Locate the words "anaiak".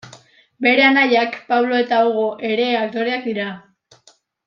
0.85-1.37